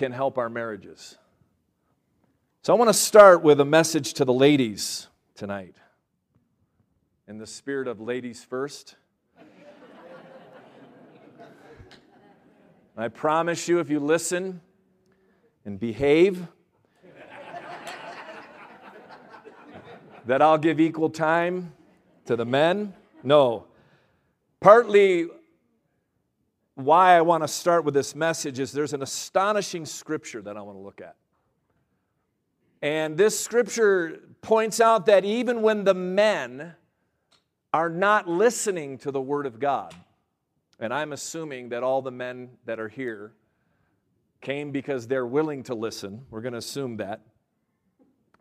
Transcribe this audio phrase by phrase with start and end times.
[0.00, 1.18] can help our marriages.
[2.62, 5.76] So I want to start with a message to the ladies tonight.
[7.28, 8.96] In the spirit of ladies first.
[12.96, 14.62] I promise you, if you listen
[15.66, 16.46] and behave,
[20.24, 21.74] that I'll give equal time
[22.24, 22.94] to the men.
[23.22, 23.66] No.
[24.60, 25.28] Partly
[26.74, 30.62] why I want to start with this message is there's an astonishing scripture that I
[30.62, 31.16] want to look at.
[32.82, 36.74] And this scripture points out that even when the men
[37.72, 39.94] are not listening to the word of God,
[40.78, 43.32] and I'm assuming that all the men that are here
[44.40, 47.20] came because they're willing to listen, we're going to assume that.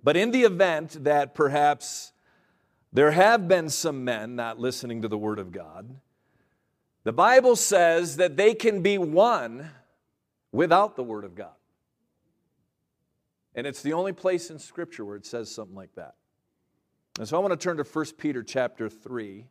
[0.01, 2.13] But in the event that perhaps
[2.93, 5.99] there have been some men not listening to the word of God,
[7.03, 9.69] the Bible says that they can be won
[10.51, 11.53] without the Word of God.
[13.55, 16.15] And it's the only place in Scripture where it says something like that.
[17.17, 19.45] And so I want to turn to 1 Peter chapter 3.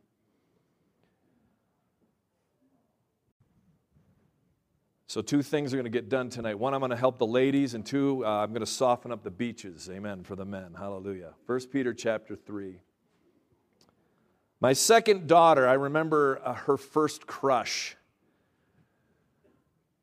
[5.05, 6.59] So, two things are going to get done tonight.
[6.59, 9.23] One, I'm going to help the ladies, and two, uh, I'm going to soften up
[9.23, 9.89] the beaches.
[9.91, 10.23] Amen.
[10.23, 10.75] For the men.
[10.77, 11.33] Hallelujah.
[11.47, 12.79] 1 Peter chapter 3.
[14.61, 17.95] My second daughter, I remember uh, her first crush.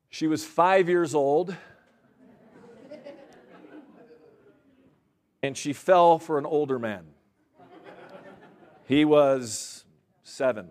[0.08, 1.54] She was five years old,
[5.42, 7.04] and she fell for an older man.
[8.86, 9.84] He was
[10.22, 10.70] seven.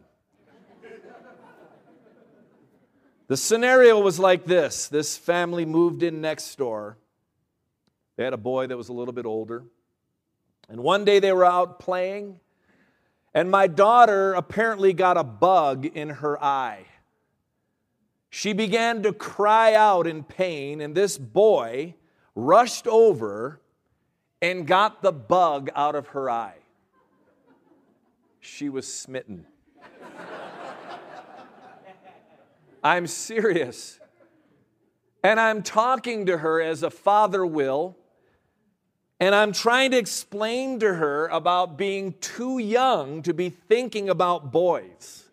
[3.27, 6.97] The scenario was like this this family moved in next door.
[8.15, 9.63] They had a boy that was a little bit older.
[10.69, 12.39] And one day they were out playing,
[13.35, 16.85] and my daughter apparently got a bug in her eye.
[18.29, 21.95] She began to cry out in pain, and this boy
[22.33, 23.59] rushed over
[24.41, 26.55] and got the bug out of her eye.
[28.39, 29.45] She was smitten.
[32.81, 33.99] I'm serious.
[35.23, 37.97] And I'm talking to her as a father will
[39.25, 44.51] and I'm trying to explain to her about being too young to be thinking about
[44.51, 45.23] boys.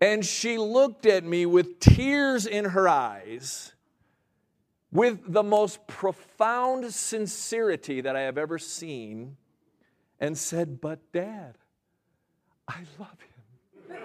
[0.00, 3.72] And she looked at me with tears in her eyes,
[4.90, 9.36] with the most profound sincerity that I have ever seen,
[10.18, 11.54] and said, But, Dad,
[12.66, 13.96] I love him.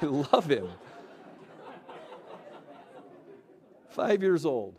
[0.00, 0.70] I love him.
[4.00, 4.78] Five years old.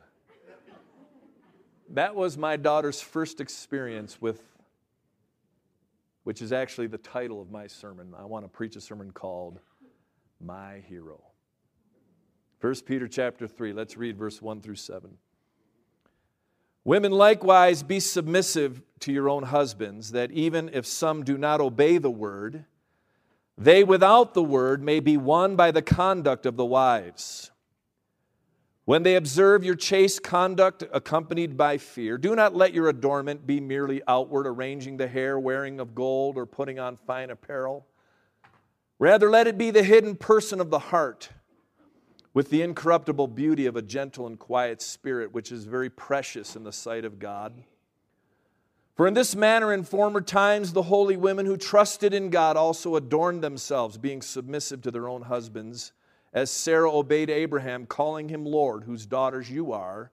[1.92, 4.42] That was my daughter's first experience with,
[6.24, 8.16] which is actually the title of my sermon.
[8.18, 9.60] I want to preach a sermon called
[10.44, 11.22] My Hero.
[12.62, 15.12] 1 Peter chapter 3, let's read verse 1 through 7.
[16.84, 22.00] Women likewise be submissive to your own husbands, that even if some do not obey
[22.00, 22.66] the word,
[23.56, 27.52] they without the word may be won by the conduct of the wives
[28.86, 33.60] when they observe your chaste conduct accompanied by fear, do not let your adornment be
[33.60, 37.86] merely outward, arranging the hair, wearing of gold, or putting on fine apparel.
[38.98, 41.30] Rather, let it be the hidden person of the heart,
[42.34, 46.64] with the incorruptible beauty of a gentle and quiet spirit, which is very precious in
[46.64, 47.64] the sight of God.
[48.96, 52.96] For in this manner, in former times, the holy women who trusted in God also
[52.96, 55.94] adorned themselves, being submissive to their own husbands
[56.34, 60.12] as Sarah obeyed Abraham, calling him Lord, whose daughters you are,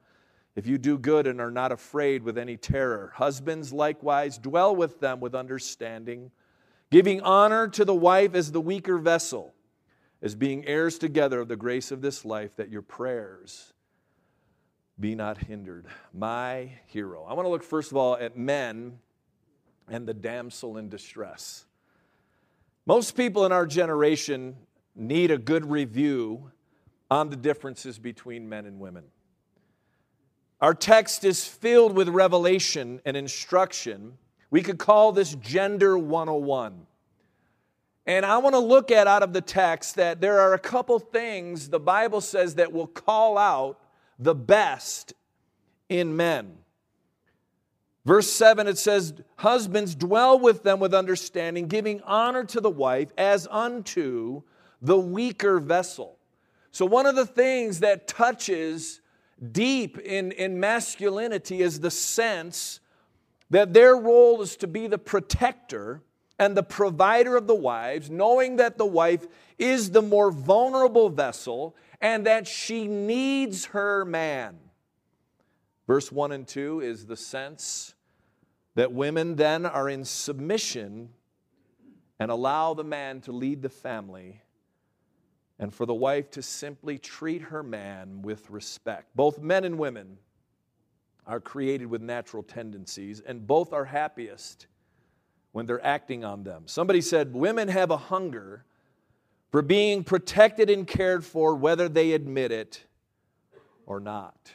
[0.57, 3.13] if you do good and are not afraid with any terror.
[3.15, 6.33] Husbands likewise dwell with them with understanding,
[6.91, 9.55] giving honor to the wife as the weaker vessel,
[10.21, 13.73] as being heirs together of the grace of this life, that your prayers
[14.99, 15.87] be not hindered.
[16.13, 17.25] My hero.
[17.29, 18.99] I want to look first of all at men
[19.89, 21.67] and the damsel in distress.
[22.85, 24.57] Most people in our generation
[24.99, 26.51] need a good review
[27.11, 29.05] on the differences between men and women.
[30.61, 34.19] Our text is filled with revelation and instruction.
[34.51, 36.87] We could call this Gender 101.
[38.07, 40.99] And I want to look at out of the text that there are a couple
[40.99, 43.79] things the Bible says that will call out
[44.19, 45.13] the best
[45.89, 46.57] in men.
[48.05, 53.11] Verse 7, it says, Husbands, dwell with them with understanding, giving honor to the wife
[53.19, 54.43] as unto
[54.81, 56.19] the weaker vessel.
[56.71, 59.01] So, one of the things that touches
[59.53, 62.81] deep in, in masculinity is the sense
[63.51, 66.03] that their role is to be the protector
[66.39, 69.27] and the provider of the wives, knowing that the wife
[69.59, 74.57] is the more vulnerable vessel and that she needs her man.
[75.87, 77.95] Verse 1 and 2 is the sense
[78.75, 81.09] that women then are in submission
[82.21, 84.43] and allow the man to lead the family
[85.59, 89.15] and for the wife to simply treat her man with respect.
[89.17, 90.19] Both men and women
[91.27, 94.67] are created with natural tendencies, and both are happiest
[95.53, 96.63] when they're acting on them.
[96.67, 98.65] Somebody said women have a hunger
[99.51, 102.85] for being protected and cared for, whether they admit it
[103.87, 104.53] or not.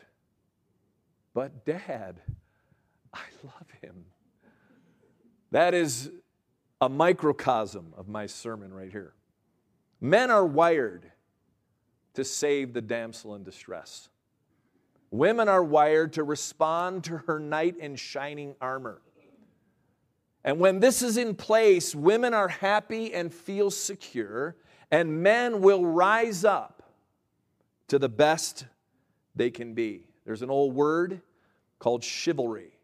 [1.34, 2.22] But, Dad,
[3.14, 4.06] I love him.
[5.52, 6.12] That is
[6.80, 9.14] a microcosm of my sermon right here.
[10.04, 11.10] Men are wired
[12.16, 14.10] to save the damsel in distress.
[15.12, 19.02] Women are wired to respond to her knight in shining armor.
[20.44, 24.58] And when this is in place, women are happy and feel secure,
[24.92, 26.84] and men will rise up
[27.88, 28.66] to the best
[29.38, 30.04] they can be.
[30.26, 31.22] There's an old word
[31.80, 32.78] called chivalry.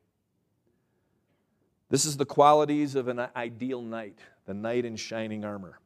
[1.90, 5.80] This is the qualities of an ideal knight, the knight in shining armor.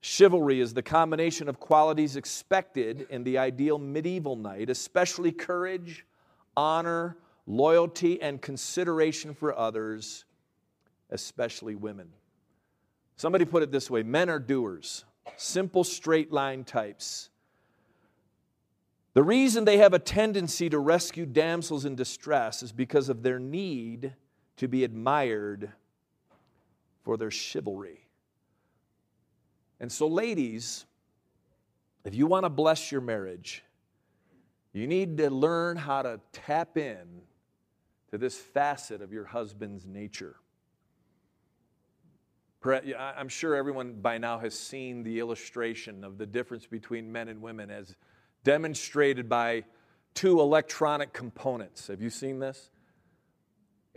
[0.00, 6.06] Chivalry is the combination of qualities expected in the ideal medieval knight, especially courage,
[6.56, 7.16] honor,
[7.46, 10.24] loyalty, and consideration for others,
[11.10, 12.08] especially women.
[13.16, 15.04] Somebody put it this way men are doers,
[15.36, 17.30] simple straight line types.
[19.14, 23.40] The reason they have a tendency to rescue damsels in distress is because of their
[23.40, 24.14] need
[24.58, 25.72] to be admired
[27.02, 28.07] for their chivalry.
[29.80, 30.86] And so, ladies,
[32.04, 33.62] if you want to bless your marriage,
[34.72, 37.22] you need to learn how to tap in
[38.10, 40.36] to this facet of your husband's nature.
[42.98, 47.40] I'm sure everyone by now has seen the illustration of the difference between men and
[47.40, 47.94] women as
[48.42, 49.64] demonstrated by
[50.14, 51.86] two electronic components.
[51.86, 52.70] Have you seen this?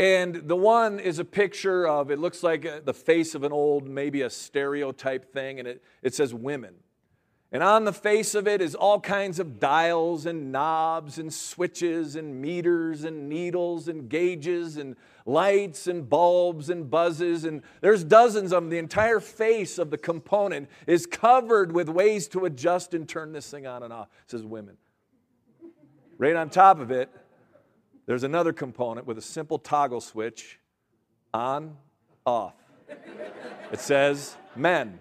[0.02, 3.52] And the one is a picture of, it looks like uh, the face of an
[3.52, 6.74] old, maybe a stereotype thing, and it, it says women.
[7.52, 12.16] And on the face of it is all kinds of dials and knobs and switches
[12.16, 14.96] and meters and needles and gauges and
[15.28, 17.44] lights and bulbs and buzzes.
[17.44, 18.72] And there's dozens of them.
[18.72, 23.52] The entire face of the component is covered with ways to adjust and turn this
[23.52, 24.08] thing on and off.
[24.24, 24.78] It says women.
[26.18, 27.12] Right on top of it
[28.12, 30.60] there's another component with a simple toggle switch
[31.34, 31.78] on,
[32.26, 32.56] off.
[33.72, 35.00] It says men.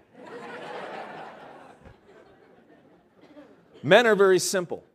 [3.83, 4.85] Men are very simple.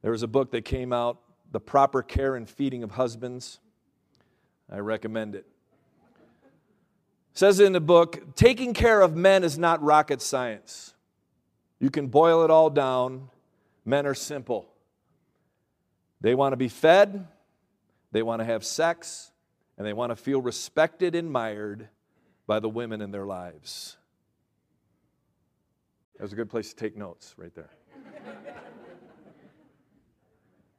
[0.00, 1.20] There was a book that came out,
[1.52, 3.58] The Proper Care and Feeding of Husbands.
[4.72, 5.44] I recommend it.
[5.44, 5.46] it.
[7.34, 10.94] Says in the book, taking care of men is not rocket science.
[11.78, 13.28] You can boil it all down.
[13.84, 14.70] Men are simple.
[16.20, 17.26] They want to be fed,
[18.12, 19.30] they want to have sex,
[19.76, 21.88] and they want to feel respected and admired
[22.46, 23.96] by the women in their lives.
[26.16, 27.70] That was a good place to take notes right there.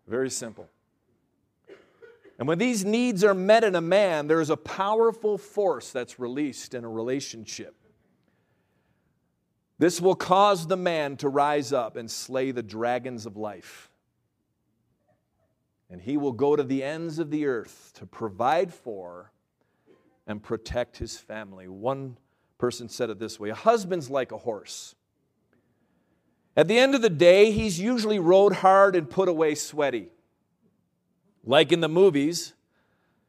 [0.07, 0.67] Very simple.
[2.39, 6.19] And when these needs are met in a man, there is a powerful force that's
[6.19, 7.75] released in a relationship.
[9.79, 13.91] This will cause the man to rise up and slay the dragons of life
[15.89, 19.31] and he will go to the ends of the earth to provide for
[20.25, 21.67] and protect his family.
[21.67, 22.17] One
[22.57, 24.95] person said it this way A husband's like a horse.
[26.55, 30.09] At the end of the day, he's usually rode hard and put away sweaty.
[31.43, 32.53] Like in the movies,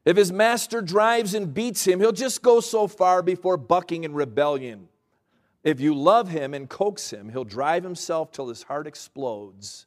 [0.03, 4.13] if his master drives and beats him, he'll just go so far before bucking in
[4.13, 4.89] rebellion.
[5.63, 9.85] If you love him and coax him, he'll drive himself till his heart explodes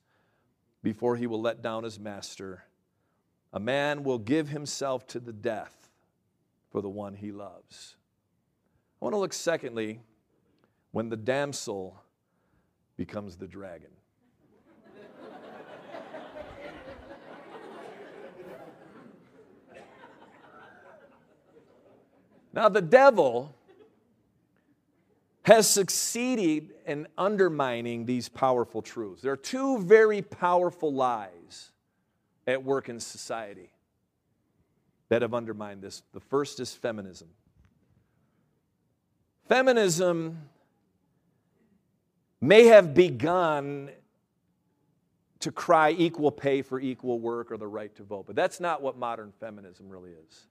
[0.83, 2.65] before he will let down his master.
[3.53, 5.89] A man will give himself to the death
[6.71, 7.97] for the one he loves.
[9.01, 10.01] I want to look, secondly,
[10.91, 12.03] when the damsel
[12.97, 13.91] becomes the dragon.
[22.53, 23.55] now, the devil
[25.53, 29.21] has succeeded in undermining these powerful truths.
[29.21, 31.73] There are two very powerful lies
[32.47, 33.71] at work in society
[35.11, 36.05] that have undermined this.
[36.15, 37.29] The first is feminism.
[39.47, 40.39] Feminism
[42.41, 43.91] may have begun
[45.41, 48.81] to cry equal pay for equal work or the right to vote, but that's not
[48.81, 50.47] what modern feminism really is.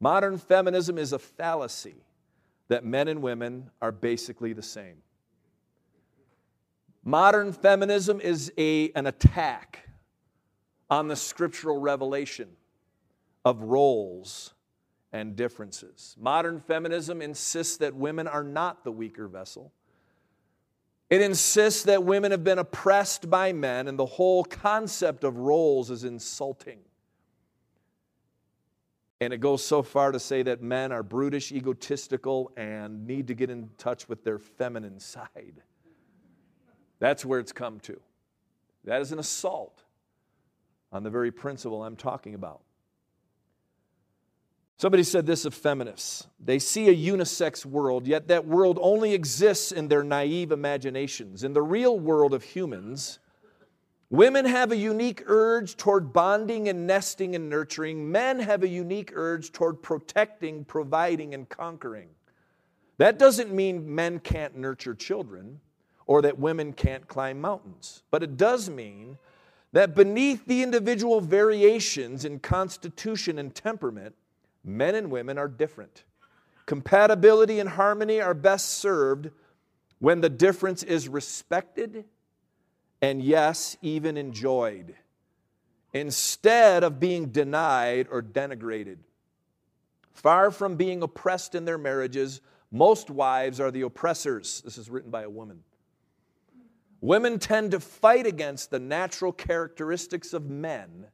[0.00, 1.94] Modern feminism is a fallacy
[2.70, 4.96] that men and women are basically the same.
[7.04, 9.88] Modern feminism is a, an attack
[10.88, 12.48] on the scriptural revelation
[13.44, 14.54] of roles
[15.12, 16.14] and differences.
[16.20, 19.72] Modern feminism insists that women are not the weaker vessel.
[21.08, 25.90] It insists that women have been oppressed by men, and the whole concept of roles
[25.90, 26.78] is insulting.
[29.20, 33.34] And it goes so far to say that men are brutish, egotistical, and need to
[33.34, 35.62] get in touch with their feminine side.
[36.98, 38.00] That's where it's come to.
[38.84, 39.84] That is an assault
[40.92, 42.62] on the very principle I'm talking about.
[44.78, 46.26] Somebody said this of feminists.
[46.42, 51.44] They see a unisex world, yet that world only exists in their naive imaginations.
[51.44, 53.18] In the real world of humans,
[54.10, 58.10] women have a unique urge toward bonding and nesting and nurturing.
[58.10, 62.08] Men have a unique urge toward protecting, providing, and conquering.
[62.98, 65.60] That doesn't mean men can't nurture children
[66.06, 69.16] or that women can't climb mountains, but it does mean
[69.72, 74.14] that beneath the individual variations in constitution and temperament,
[74.64, 76.04] Men and women are different.
[76.66, 79.30] Compatibility and harmony are best served
[79.98, 82.04] when the difference is respected
[83.02, 84.94] and, yes, even enjoyed,
[85.92, 88.98] instead of being denied or denigrated.
[90.12, 92.40] Far from being oppressed in their marriages,
[92.70, 94.60] most wives are the oppressors.
[94.64, 95.62] This is written by a woman.
[97.00, 101.06] Women tend to fight against the natural characteristics of men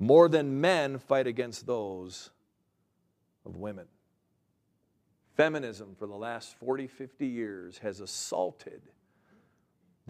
[0.00, 2.30] more than men fight against those
[3.44, 3.84] of women.
[5.36, 8.80] Feminism for the last 40, 50 years has assaulted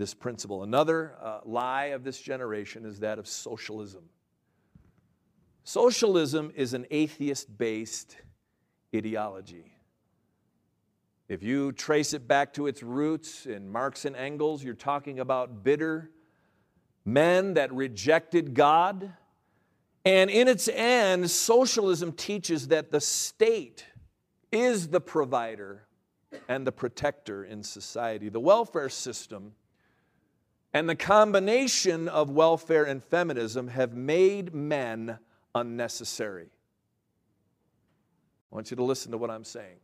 [0.00, 0.62] this principle.
[0.62, 4.02] Another uh, lie of this generation is that of socialism.
[5.62, 8.16] Socialism is an atheist based
[8.96, 9.72] ideology.
[11.28, 15.62] If you trace it back to its roots in Marx and Engels, you're talking about
[15.62, 16.10] bitter
[17.04, 19.12] men that rejected God
[20.04, 23.84] and in its end, socialism teaches that the state
[24.50, 25.86] is the provider
[26.48, 28.30] and the protector in society.
[28.30, 29.52] The welfare system
[30.72, 35.18] and the combination of welfare and feminism have made men
[35.54, 36.48] unnecessary.
[38.50, 39.78] I want you to listen to what I'm saying.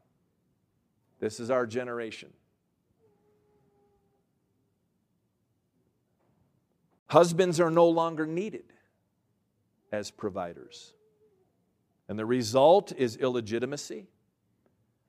[1.19, 2.33] This is our generation.
[7.09, 8.73] Husbands are no longer needed
[9.93, 10.93] as providers.
[12.09, 14.07] And the result is illegitimacy.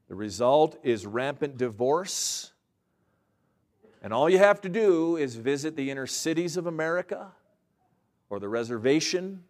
[0.07, 2.51] The result is rampant divorce.
[4.01, 7.31] And all you have to do is visit the inner cities of America
[8.29, 9.43] or the reservation.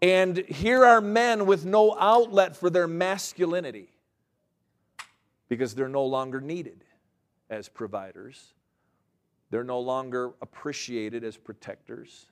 [0.00, 3.88] And here are men with no outlet for their masculinity
[5.48, 6.84] because they're no longer needed
[7.50, 8.52] as providers.
[9.50, 12.26] They're no longer appreciated as protectors.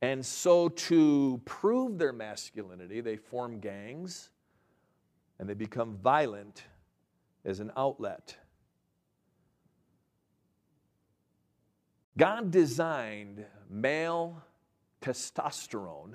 [0.00, 4.30] And so, to prove their masculinity, they form gangs
[5.40, 6.62] and they become violent
[7.48, 8.36] as an outlet.
[12.18, 14.42] God designed male
[15.00, 16.14] testosterone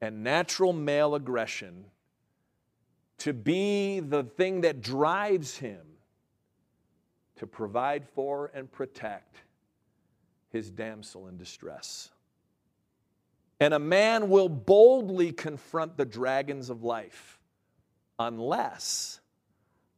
[0.00, 1.84] and natural male aggression
[3.18, 5.82] to be the thing that drives him
[7.36, 9.36] to provide for and protect
[10.48, 12.10] his damsel in distress.
[13.60, 17.38] And a man will boldly confront the dragons of life
[18.18, 19.19] unless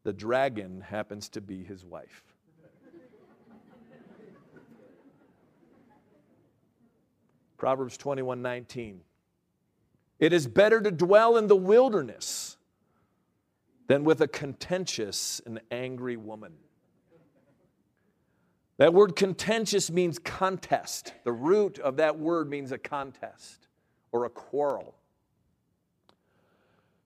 [0.04, 2.22] the dragon happens to be his wife.
[7.56, 9.00] Proverbs 21 19.
[10.18, 12.56] It is better to dwell in the wilderness
[13.88, 16.54] than with a contentious and angry woman.
[18.78, 21.12] That word contentious means contest.
[21.24, 23.68] The root of that word means a contest
[24.12, 24.94] or a quarrel.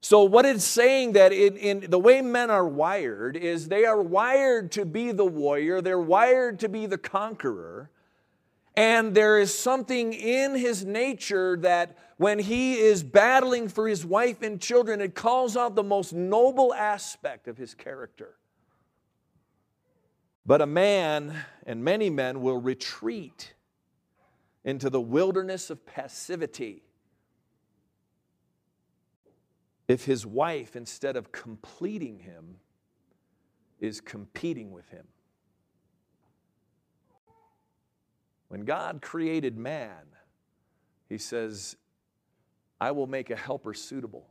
[0.01, 4.01] So, what it's saying that in, in, the way men are wired is they are
[4.01, 7.89] wired to be the warrior, they're wired to be the conqueror.
[8.75, 14.43] And there is something in his nature that when he is battling for his wife
[14.43, 18.35] and children, it calls out the most noble aspect of his character.
[20.45, 21.35] But a man,
[21.65, 23.55] and many men, will retreat
[24.63, 26.83] into the wilderness of passivity
[29.87, 32.57] if his wife, instead of completing him,
[33.79, 35.07] is competing with him.
[38.49, 40.05] When God created man,
[41.09, 41.75] he says,
[42.79, 44.27] I will make a helper suitable.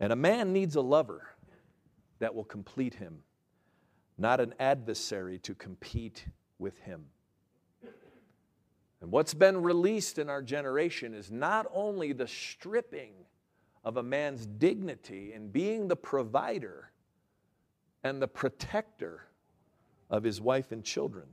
[0.00, 1.28] And a man needs a lover
[2.18, 3.22] that will complete him,
[4.18, 6.26] not an adversary to compete
[6.58, 7.04] with him.
[9.00, 13.12] And what's been released in our generation is not only the stripping
[13.84, 16.90] of a man's dignity in being the provider
[18.04, 19.24] and the protector
[20.08, 21.26] of his wife and children,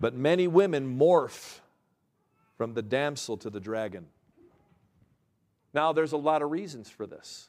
[0.00, 1.60] but many women morph
[2.56, 4.06] from the damsel to the dragon.
[5.74, 7.48] Now, there's a lot of reasons for this.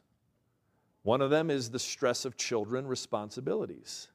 [1.01, 4.07] One of them is the stress of children responsibilities.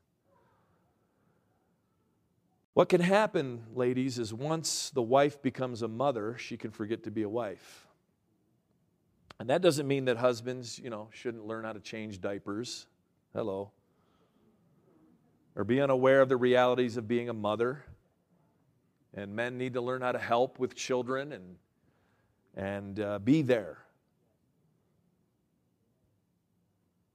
[2.74, 7.10] What can happen, ladies, is once the wife becomes a mother, she can forget to
[7.10, 7.87] be a wife.
[9.40, 12.86] And that doesn't mean that husbands, you know, shouldn't learn how to change diapers.
[13.32, 13.70] Hello.
[15.54, 17.84] Or be unaware of the realities of being a mother.
[19.14, 21.56] And men need to learn how to help with children and,
[22.56, 23.78] and uh, be there.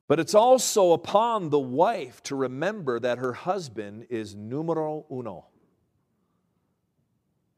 [0.07, 5.45] But it's also upon the wife to remember that her husband is numero uno.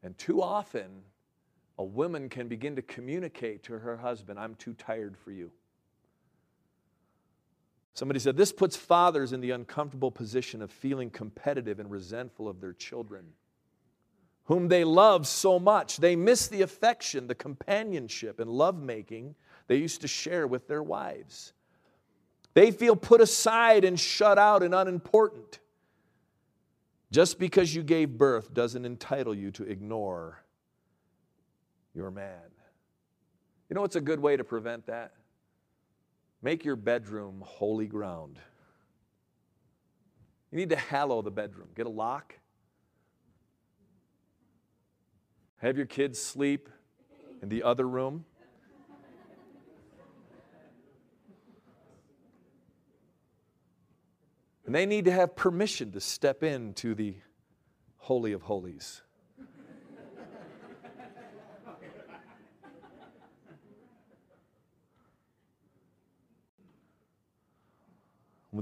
[0.02, 1.02] And too often,
[1.78, 5.50] a woman can begin to communicate to her husband, I'm too tired for you.
[7.92, 12.60] Somebody said, This puts fathers in the uncomfortable position of feeling competitive and resentful of
[12.60, 13.24] their children,
[14.44, 15.98] whom they love so much.
[15.98, 19.34] They miss the affection, the companionship, and lovemaking
[19.66, 21.52] they used to share with their wives.
[22.54, 25.58] They feel put aside and shut out and unimportant.
[27.10, 30.42] Just because you gave birth doesn't entitle you to ignore
[31.96, 32.50] your man.
[33.68, 35.14] You know what's a good way to prevent that?
[36.42, 38.38] Make your bedroom holy ground.
[40.52, 41.68] You need to hallow the bedroom.
[41.74, 42.34] Get a lock.
[45.56, 46.68] Have your kids sleep
[47.42, 48.24] in the other room.
[54.66, 57.16] And they need to have permission to step into the
[57.98, 59.02] Holy of Holies.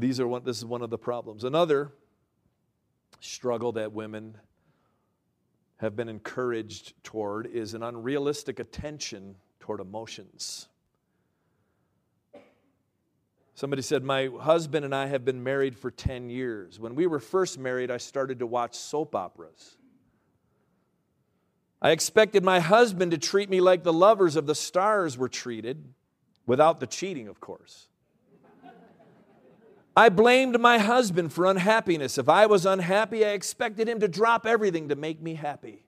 [0.00, 1.44] These are one, this is one of the problems.
[1.44, 1.92] Another
[3.20, 4.36] struggle that women
[5.76, 10.68] have been encouraged toward is an unrealistic attention toward emotions.
[13.54, 16.80] Somebody said, My husband and I have been married for 10 years.
[16.80, 19.76] When we were first married, I started to watch soap operas.
[21.80, 25.84] I expected my husband to treat me like the lovers of the stars were treated,
[26.46, 27.88] without the cheating, of course.
[29.96, 32.18] I blamed my husband for unhappiness.
[32.18, 35.84] If I was unhappy, I expected him to drop everything to make me happy.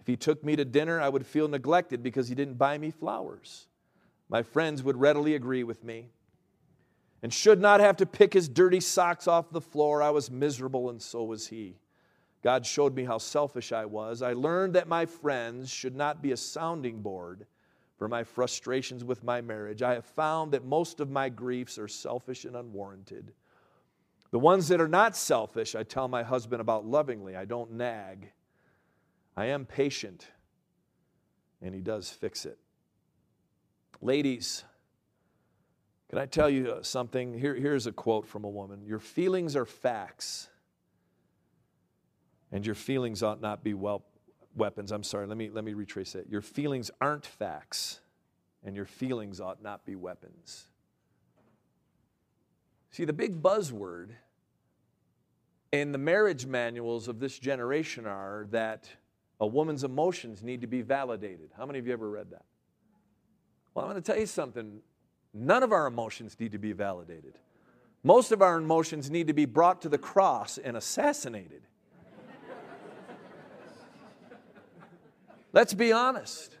[0.00, 2.90] If he took me to dinner, I would feel neglected because he didn't buy me
[2.90, 3.66] flowers.
[4.28, 6.10] My friends would readily agree with me
[7.22, 10.02] and should not have to pick his dirty socks off the floor.
[10.02, 11.76] I was miserable, and so was he.
[12.42, 14.22] God showed me how selfish I was.
[14.22, 17.46] I learned that my friends should not be a sounding board
[18.02, 19.80] for my frustrations with my marriage.
[19.80, 23.32] I have found that most of my griefs are selfish and unwarranted.
[24.32, 27.36] The ones that are not selfish, I tell my husband about lovingly.
[27.36, 28.32] I don't nag.
[29.36, 30.26] I am patient,
[31.62, 32.58] and he does fix it.
[34.00, 34.64] Ladies,
[36.10, 37.38] can I tell you uh, something?
[37.38, 40.48] Here, here's a quote from a woman Your feelings are facts,
[42.50, 44.02] and your feelings ought not be well,
[44.54, 44.92] weapons.
[44.92, 46.26] I'm sorry, let me, let me retrace it.
[46.28, 48.00] Your feelings aren't facts,
[48.64, 50.66] and your feelings ought not be weapons.
[52.90, 54.10] See, the big buzzword
[55.72, 58.88] in the marriage manuals of this generation are that
[59.40, 61.50] a woman's emotions need to be validated.
[61.56, 62.44] How many of you ever read that?
[63.74, 64.80] Well, I'm going to tell you something.
[65.32, 67.38] None of our emotions need to be validated.
[68.04, 71.62] Most of our emotions need to be brought to the cross and assassinated.
[75.52, 76.56] Let's be honest.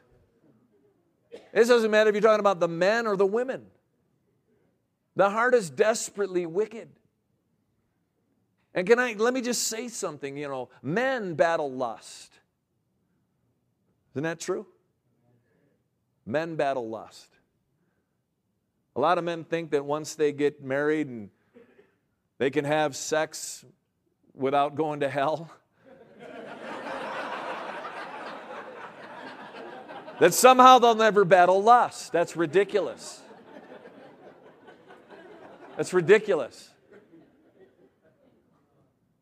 [1.52, 3.66] It doesn't matter if you're talking about the men or the women.
[5.16, 6.88] The heart is desperately wicked.
[8.74, 12.32] And can I let me just say something, you know, men battle lust.
[14.14, 14.66] Isn't that true?
[16.24, 17.28] Men battle lust.
[18.96, 21.30] A lot of men think that once they get married and
[22.38, 23.64] they can have sex
[24.34, 25.50] without going to hell.
[30.22, 32.12] That somehow they'll never battle lust.
[32.12, 33.20] That's ridiculous.
[35.76, 36.70] That's ridiculous.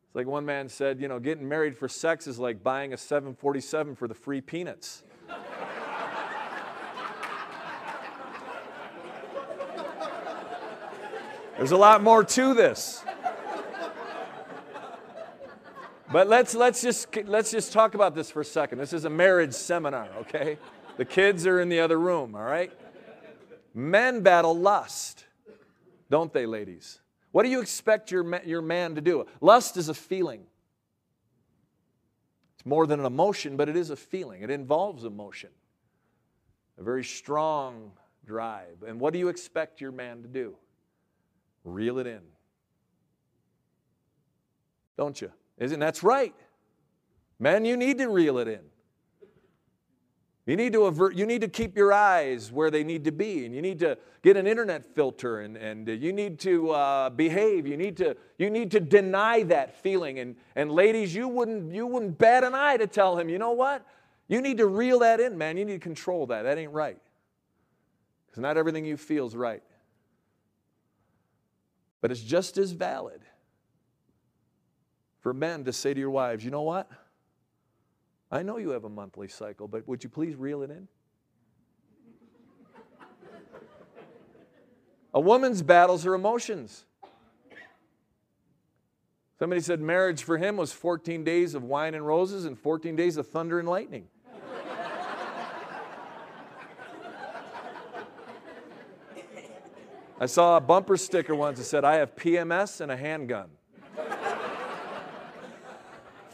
[0.05, 2.97] It's like one man said, you know, getting married for sex is like buying a
[2.97, 5.01] 747 for the free peanuts.
[11.57, 13.03] There's a lot more to this.
[16.11, 18.77] But let's, let's, just, let's just talk about this for a second.
[18.77, 20.59] This is a marriage seminar, okay?
[21.01, 22.71] The kids are in the other room, all right?
[23.73, 25.25] Men battle lust,
[26.11, 26.99] don't they, ladies?
[27.31, 29.25] What do you expect your, your man to do?
[29.41, 30.43] Lust is a feeling.
[32.53, 34.43] It's more than an emotion, but it is a feeling.
[34.43, 35.49] It involves emotion,
[36.77, 38.83] a very strong drive.
[38.87, 40.55] And what do you expect your man to do?
[41.63, 42.21] Reel it in.
[44.97, 45.31] Don't you?
[45.57, 46.35] Isn't that's right?
[47.39, 48.70] Men, you need to reel it in.
[50.51, 53.45] You need to avert, you need to keep your eyes where they need to be,
[53.45, 57.65] and you need to get an internet filter, and, and you need to uh, behave.
[57.65, 60.19] You need to, you need to deny that feeling.
[60.19, 63.53] And, and ladies, you wouldn't, you wouldn't bat an eye to tell him, you know
[63.53, 63.85] what?
[64.27, 65.55] You need to reel that in, man.
[65.55, 66.41] You need to control that.
[66.41, 66.99] That ain't right.
[68.27, 69.63] Because not everything you feel is right.
[72.01, 73.21] But it's just as valid
[75.21, 76.91] for men to say to your wives, you know what?
[78.31, 80.87] I know you have a monthly cycle, but would you please reel it in?
[85.13, 86.85] a woman's battles her emotions.
[89.37, 93.17] Somebody said marriage for him was 14 days of wine and roses and 14 days
[93.17, 94.07] of thunder and lightning.
[100.19, 103.49] I saw a bumper sticker once that said, I have PMS and a handgun.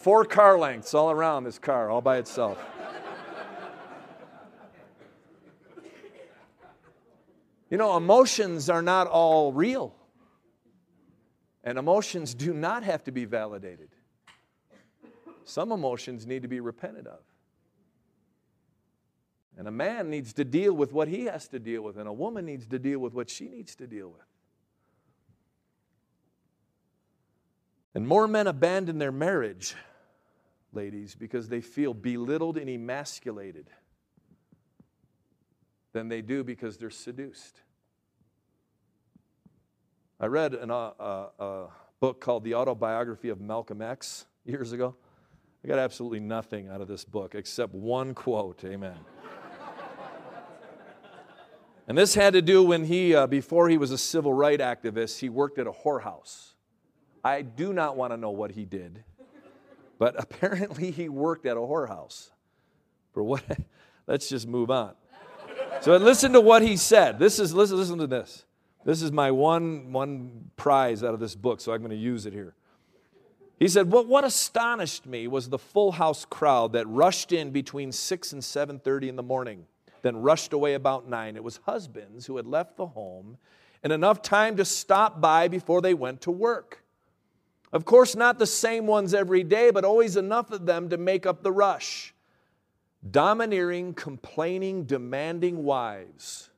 [0.08, 2.58] Four car lengths all around this car, all by itself.
[7.70, 9.93] You know, emotions are not all real.
[11.65, 13.89] And emotions do not have to be validated.
[15.43, 17.20] Some emotions need to be repented of.
[19.58, 22.13] And a man needs to deal with what he has to deal with, and a
[22.13, 24.24] woman needs to deal with what she needs to deal with.
[27.93, 29.76] And more men abandon their marriage
[30.73, 33.69] ladies, because they feel belittled and emasculated
[35.93, 37.62] than they do because they're seduced.
[40.19, 41.67] I read uh, uh, a
[41.99, 44.95] book called The Autobiography of Malcolm X years ago.
[45.63, 48.63] I got absolutely nothing out of this book except one quote.
[48.63, 48.97] Amen.
[51.88, 55.19] and this had to do when he, uh, before he was a civil rights activist,
[55.19, 56.53] he worked at a whorehouse.
[57.23, 59.03] I do not want to know what he did.
[59.99, 62.31] But apparently he worked at a whorehouse.
[63.13, 63.43] For what?
[64.07, 64.93] Let's just move on.
[65.81, 67.19] So listen to what he said.
[67.19, 68.45] This is listen, listen to this.
[68.86, 72.25] This is my one, one prize out of this book, so I'm going to use
[72.25, 72.55] it here.
[73.60, 77.91] He said, well, what astonished me was the full house crowd that rushed in between
[77.91, 79.65] 6 and 7.30 in the morning,
[80.03, 81.36] then rushed away about 9.
[81.36, 83.38] It was husbands who had left the home
[83.83, 86.83] and enough time to stop by before they went to work.
[87.73, 91.25] Of course, not the same ones every day, but always enough of them to make
[91.25, 92.13] up the rush.
[93.10, 96.49] Domineering, complaining, demanding wives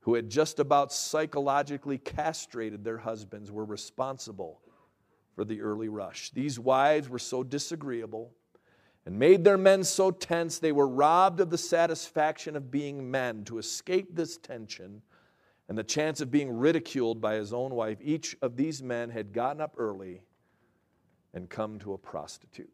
[0.00, 4.60] who had just about psychologically castrated their husbands were responsible
[5.34, 6.30] for the early rush.
[6.30, 8.32] These wives were so disagreeable
[9.06, 13.44] and made their men so tense they were robbed of the satisfaction of being men.
[13.44, 15.02] To escape this tension
[15.68, 19.32] and the chance of being ridiculed by his own wife, each of these men had
[19.32, 20.22] gotten up early
[21.34, 22.72] and come to a prostitute.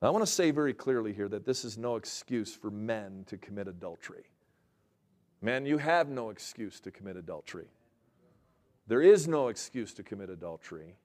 [0.00, 3.24] Now, I want to say very clearly here that this is no excuse for men
[3.28, 4.24] to commit adultery.
[5.40, 7.68] Men, you have no excuse to commit adultery.
[8.86, 10.96] There is no excuse to commit adultery.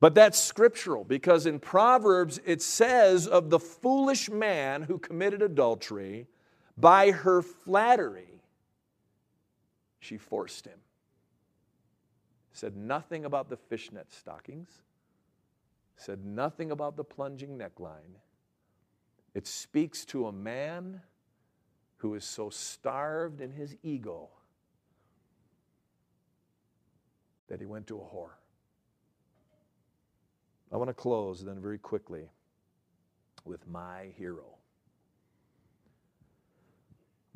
[0.00, 6.26] But that's scriptural because in Proverbs it says of the foolish man who committed adultery,
[6.76, 8.42] by her flattery,
[9.98, 10.78] she forced him
[12.56, 14.70] said nothing about the fishnet stockings,
[15.96, 18.16] said nothing about the plunging neckline.
[19.34, 21.02] It speaks to a man
[21.98, 24.30] who is so starved in his ego
[27.48, 28.36] that he went to a whore.
[30.72, 32.30] I want to close then very quickly
[33.44, 34.55] with my hero.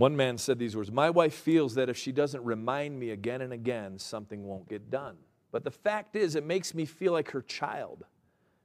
[0.01, 3.43] One man said these words My wife feels that if she doesn't remind me again
[3.43, 5.19] and again, something won't get done.
[5.53, 8.07] But the fact is, it makes me feel like her child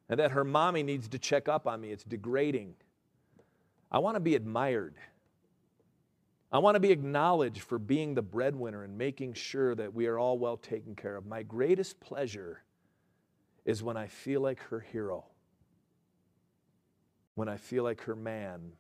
[0.07, 1.91] and that her mommy needs to check up on me.
[1.91, 2.75] It's degrading.
[3.91, 4.95] I want to be admired.
[6.53, 10.17] I want to be acknowledged for being the breadwinner and making sure that we are
[10.17, 11.25] all well taken care of.
[11.25, 12.63] My greatest pleasure
[13.65, 15.25] is when I feel like her hero,
[17.33, 18.71] when I feel like her man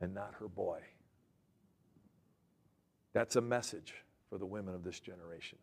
[0.00, 0.80] and not her boy.
[3.12, 3.94] That's a message
[4.28, 5.58] for the women of this generation.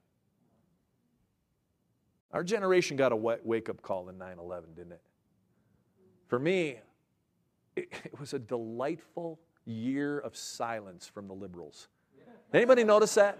[2.31, 5.01] Our generation got a wake up call in 9 11, didn't it?
[6.27, 6.79] For me,
[7.75, 11.87] it, it was a delightful year of silence from the liberals.
[12.53, 13.39] Anybody notice that?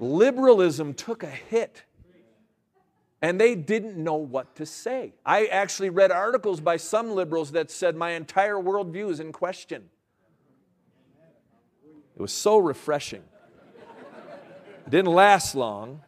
[0.00, 1.84] Liberalism took a hit
[3.22, 5.14] and they didn't know what to say.
[5.24, 9.88] I actually read articles by some liberals that said my entire worldview is in question.
[12.14, 13.22] It was so refreshing.
[14.86, 16.02] It didn't last long.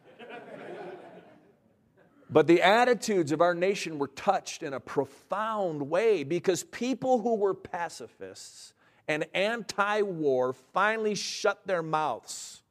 [2.31, 7.35] But the attitudes of our nation were touched in a profound way because people who
[7.35, 8.73] were pacifists
[9.07, 12.61] and anti war finally shut their mouths.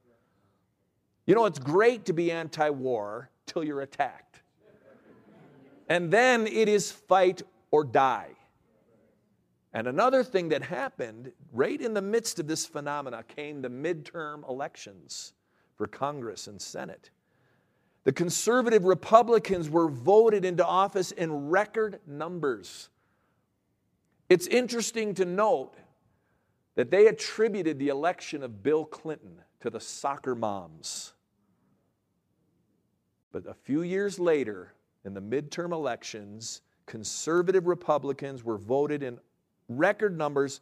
[1.26, 4.27] You know, it's great to be anti war till you're attacked.
[5.88, 8.30] And then it is fight or die.
[9.72, 14.48] And another thing that happened right in the midst of this phenomena came the midterm
[14.48, 15.32] elections
[15.76, 17.10] for Congress and Senate.
[18.04, 22.88] The conservative Republicans were voted into office in record numbers.
[24.28, 25.74] It's interesting to note
[26.74, 31.12] that they attributed the election of Bill Clinton to the soccer moms.
[33.32, 34.72] But a few years later,
[35.04, 39.18] in the midterm elections, conservative Republicans were voted in
[39.68, 40.60] record numbers,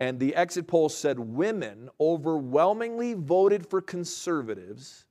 [0.00, 5.04] and the exit polls said women overwhelmingly voted for conservatives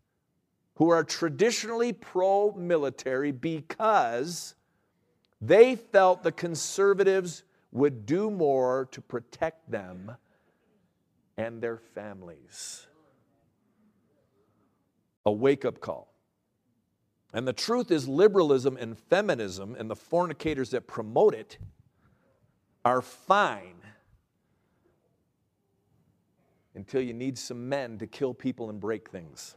[0.75, 4.56] who are traditionally pro military because
[5.41, 10.12] they felt the conservatives would do more to protect them
[11.38, 12.88] and their families.
[15.25, 16.14] A wake up call.
[17.36, 21.58] And the truth is, liberalism and feminism and the fornicators that promote it
[22.86, 23.76] are fine
[26.76, 29.56] until you need some men to kill people and break things,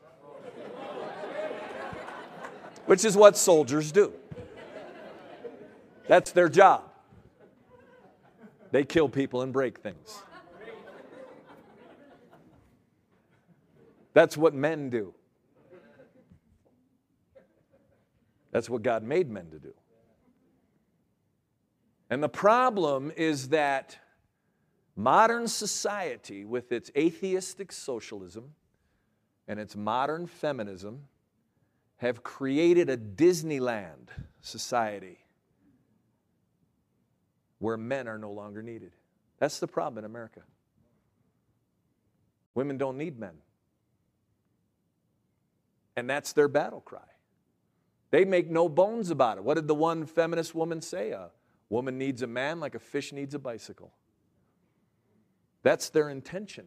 [2.87, 4.13] which is what soldiers do.
[6.09, 6.83] That's their job.
[8.73, 10.21] They kill people and break things.
[14.15, 15.15] That's what men do.
[18.51, 19.75] That's what God made men to do.
[22.11, 23.99] And the problem is that
[24.97, 28.55] modern society, with its atheistic socialism
[29.47, 31.05] and its modern feminism,
[31.99, 34.09] have created a Disneyland
[34.41, 35.19] society
[37.59, 38.93] where men are no longer needed.
[39.39, 40.41] That's the problem in America.
[42.55, 43.35] Women don't need men.
[45.97, 47.01] And that's their battle cry.
[48.11, 49.45] They make no bones about it.
[49.45, 51.11] What did the one feminist woman say?
[51.11, 51.31] A
[51.69, 53.93] woman needs a man like a fish needs a bicycle.
[55.63, 56.67] That's their intention,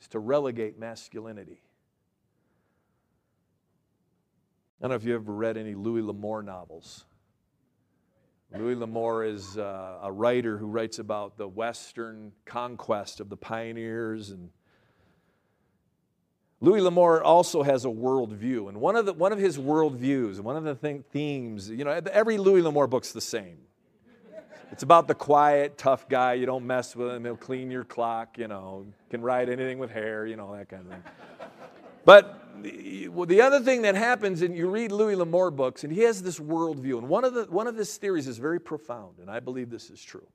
[0.00, 1.60] is to relegate masculinity.
[4.80, 7.04] I don't know if you ever read any Louis L'Amour novels.
[8.56, 14.30] Louis L'Amour is uh, a writer who writes about the Western conquest of the pioneers
[14.30, 14.48] and
[16.60, 20.56] Louis L'Amour also has a worldview, and one of, the, one of his worldviews, one
[20.56, 23.58] of the thing, themes, you know, every Louis L'Amour book's the same.
[24.72, 26.34] It's about the quiet, tough guy.
[26.34, 27.24] You don't mess with him.
[27.24, 30.82] He'll clean your clock, you know, can ride anything with hair, you know, that kind
[30.82, 31.02] of thing.
[32.04, 32.42] But
[33.10, 36.22] well, the other thing that happens, and you read Louis L'Amour books, and he has
[36.22, 39.40] this worldview, and one of, the, one of his theories is very profound, and I
[39.40, 40.26] believe this is true.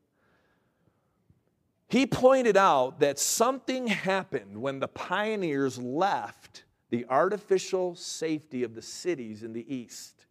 [1.88, 8.82] He pointed out that something happened when the pioneers left the artificial safety of the
[8.82, 10.26] cities in the east.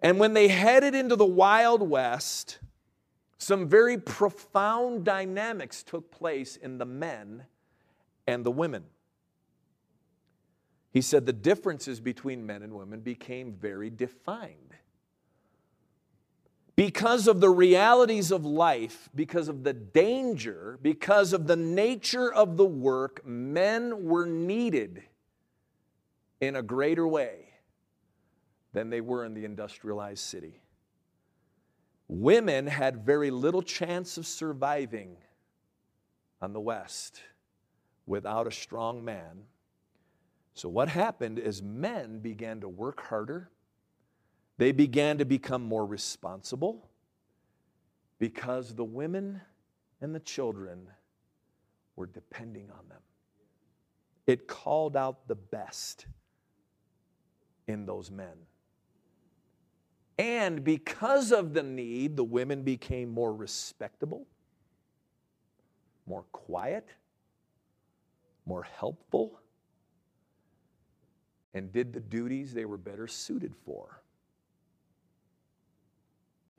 [0.00, 2.58] And when they headed into the Wild West,
[3.38, 7.44] some very profound dynamics took place in the men
[8.26, 8.84] and the women.
[10.92, 14.71] He said the differences between men and women became very defined
[16.74, 22.56] because of the realities of life, because of the danger, because of the nature of
[22.56, 25.02] the work, men were needed
[26.40, 27.48] in a greater way
[28.72, 30.62] than they were in the industrialized city.
[32.08, 35.16] Women had very little chance of surviving
[36.40, 37.22] on the West
[38.06, 39.44] without a strong man.
[40.54, 43.50] So, what happened is men began to work harder
[44.62, 46.88] they began to become more responsible
[48.20, 49.40] because the women
[50.00, 50.86] and the children
[51.96, 53.00] were depending on them.
[54.28, 56.06] It called out the best
[57.66, 58.34] in those men.
[60.16, 64.28] And because of the need, the women became more respectable,
[66.06, 66.86] more quiet,
[68.46, 69.40] more helpful,
[71.52, 74.01] and did the duties they were better suited for.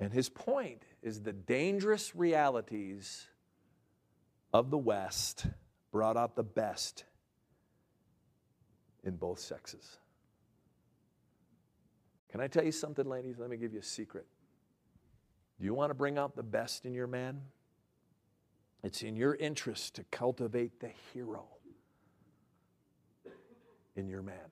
[0.03, 3.25] And his point is the dangerous realities
[4.51, 5.45] of the West
[5.93, 7.05] brought out the best
[9.05, 9.99] in both sexes.
[12.29, 13.39] Can I tell you something, ladies?
[13.39, 14.25] Let me give you a secret.
[15.57, 17.39] Do you want to bring out the best in your man?
[18.83, 21.45] It's in your interest to cultivate the hero
[23.95, 24.51] in your man.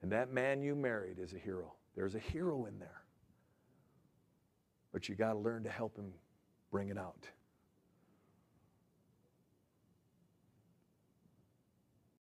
[0.00, 1.74] And that man you married is a hero.
[1.96, 3.02] There's a hero in there.
[4.92, 6.12] But you got to learn to help him
[6.70, 7.26] bring it out.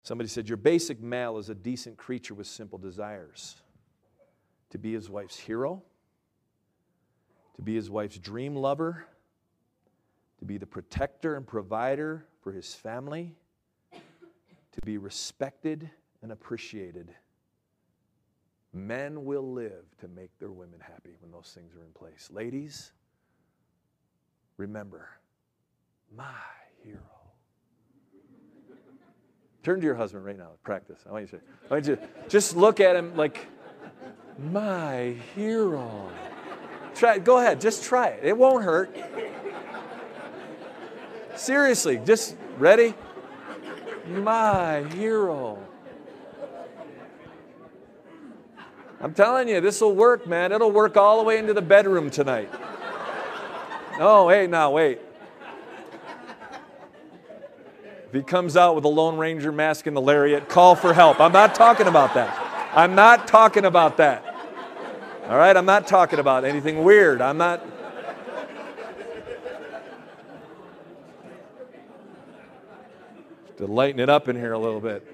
[0.04, 3.58] Somebody said, Your basic male is a decent creature with simple desires
[4.70, 5.84] to be his wife's hero,
[7.56, 9.06] to be his wife's dream lover,
[10.40, 13.36] to be the protector and provider for his family,
[13.92, 15.90] to be respected
[16.22, 17.14] and appreciated.
[18.78, 22.30] Men will live to make their women happy when those things are in place.
[22.32, 22.92] Ladies,
[24.58, 25.10] remember,
[26.16, 26.24] my
[26.84, 27.00] hero.
[29.64, 30.52] Turn to your husband right now.
[30.64, 31.00] Practice.
[31.10, 33.48] I want you to, I want you to just look at him like,
[34.52, 36.12] my hero.
[36.94, 37.18] Try.
[37.18, 37.60] Go ahead.
[37.60, 38.24] Just try it.
[38.24, 38.96] It won't hurt.
[41.36, 42.94] Seriously, just ready?
[44.08, 45.67] My hero.
[49.00, 50.52] I'm telling you, this will work, man.
[50.52, 52.50] It'll work all the way into the bedroom tonight.
[54.00, 55.00] Oh, hey, now, wait.
[58.08, 61.20] If he comes out with a Lone Ranger mask and the lariat, call for help.
[61.20, 62.72] I'm not talking about that.
[62.74, 64.24] I'm not talking about that.
[65.28, 65.56] All right?
[65.56, 67.22] I'm not talking about anything weird.
[67.22, 67.66] I'm not.
[73.58, 75.06] To lighten it up in here a little bit.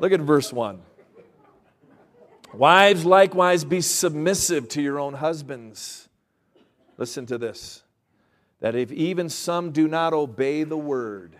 [0.00, 0.80] Look at verse 1.
[2.52, 6.08] Wives, likewise, be submissive to your own husbands.
[6.96, 7.82] Listen to this
[8.60, 11.34] that if even some do not obey the word,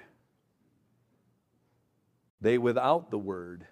[2.40, 3.66] they without the word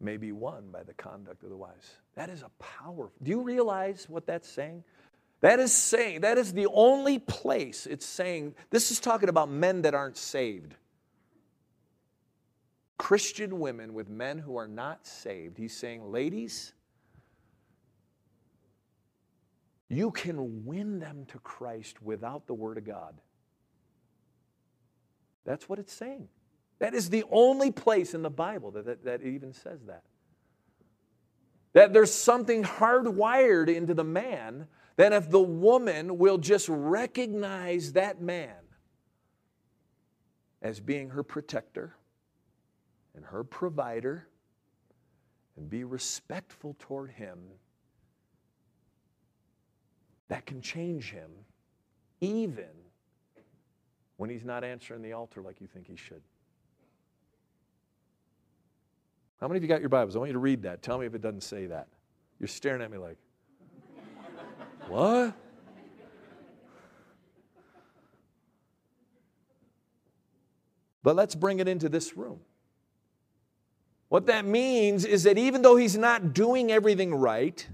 [0.00, 1.92] may be won by the conduct of the wives.
[2.16, 3.12] That is a powerful.
[3.22, 4.82] Do you realize what that's saying?
[5.40, 9.82] That is saying, that is the only place it's saying, this is talking about men
[9.82, 10.74] that aren't saved.
[12.98, 15.58] Christian women with men who are not saved.
[15.58, 16.72] He's saying, ladies,
[19.88, 23.20] you can win them to Christ without the Word of God.
[25.44, 26.28] That's what it's saying.
[26.78, 30.02] That is the only place in the Bible that, that, that even says that.
[31.72, 38.20] That there's something hardwired into the man that if the woman will just recognize that
[38.20, 38.54] man
[40.62, 41.96] as being her protector,
[43.14, 44.28] and her provider
[45.56, 47.38] and be respectful toward him,
[50.28, 51.30] that can change him
[52.20, 52.64] even
[54.16, 56.22] when he's not answering the altar like you think he should.
[59.40, 60.16] How many of you got your Bibles?
[60.16, 60.82] I want you to read that.
[60.82, 61.88] Tell me if it doesn't say that.
[62.40, 63.18] You're staring at me like,
[64.88, 65.34] what?
[71.02, 72.40] But let's bring it into this room.
[74.14, 77.66] What that means is that even though he's not doing everything right,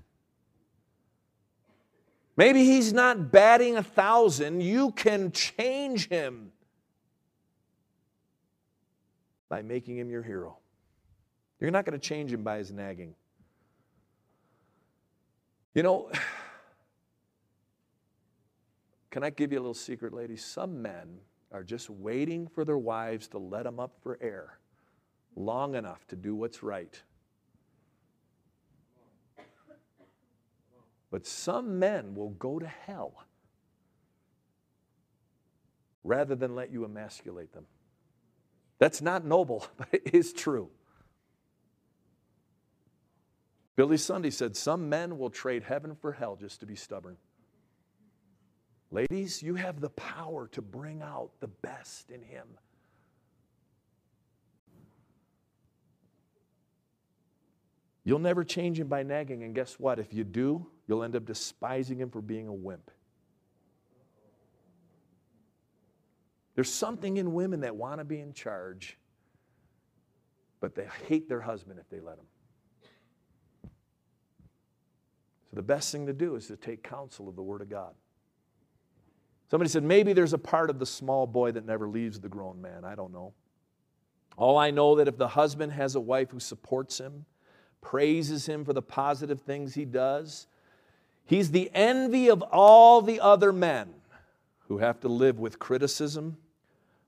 [2.34, 6.50] maybe he's not batting a thousand, you can change him
[9.50, 10.56] by making him your hero.
[11.60, 13.14] You're not going to change him by his nagging.
[15.74, 16.10] You know,
[19.10, 20.42] can I give you a little secret, ladies?
[20.42, 21.18] Some men
[21.52, 24.59] are just waiting for their wives to let them up for air
[25.44, 27.00] long enough to do what's right.
[31.10, 33.24] But some men will go to hell
[36.04, 37.66] rather than let you emasculate them.
[38.78, 40.70] That's not noble, but it is true.
[43.76, 47.16] Billy Sunday said, Some men will trade heaven for hell just to be stubborn.
[48.90, 52.46] Ladies, you have the power to bring out the best in him.
[58.10, 59.98] You'll never change him by nagging, and guess what?
[59.98, 62.90] If you do, you'll end up despising him for being a wimp.
[66.56, 68.98] There's something in women that want to be in charge
[70.60, 72.26] but they hate their husband if they let them.
[75.50, 77.94] So the best thing to do is to take counsel of the Word of God.
[79.50, 82.60] Somebody said, maybe there's a part of the small boy that never leaves the grown
[82.60, 82.84] man.
[82.84, 83.32] I don't know.
[84.36, 87.24] All I know that if the husband has a wife who supports him,
[87.80, 90.46] praises him for the positive things he does,
[91.24, 93.92] he's the envy of all the other men
[94.68, 96.36] who have to live with criticism,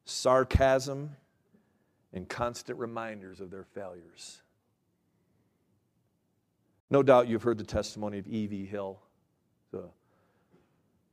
[0.04, 1.16] sarcasm,
[2.12, 4.42] and constant reminders of their failures.
[6.90, 8.66] No doubt you've heard the testimony of E.V.
[8.66, 8.98] Hill,
[9.70, 9.84] the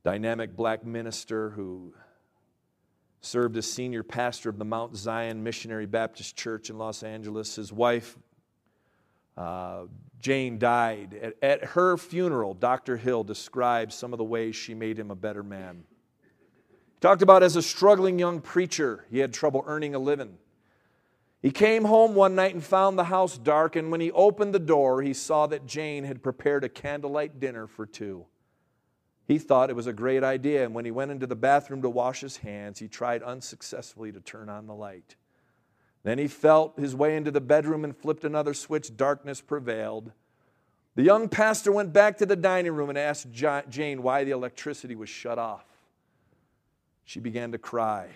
[0.04, 1.94] dynamic black minister who
[3.22, 7.56] served as senior pastor of the Mount Zion Missionary Baptist Church in Los Angeles.
[7.56, 8.18] His wife,
[9.40, 9.86] uh,
[10.20, 11.18] Jane, died.
[11.22, 12.98] At, at her funeral, Dr.
[12.98, 15.86] Hill described some of the ways she made him a better man.
[16.22, 20.38] He talked about as a struggling young preacher, he had trouble earning a living.
[21.42, 24.60] He came home one night and found the house dark, and when he opened the
[24.60, 28.26] door, he saw that Jane had prepared a candlelight dinner for two.
[29.26, 31.90] He thought it was a great idea, and when he went into the bathroom to
[31.90, 35.16] wash his hands, he tried unsuccessfully to turn on the light.
[36.04, 38.96] Then he felt his way into the bedroom and flipped another switch.
[38.96, 40.12] Darkness prevailed.
[40.96, 44.96] The young pastor went back to the dining room and asked Jane why the electricity
[44.96, 45.66] was shut off.
[47.06, 48.10] She began to cry.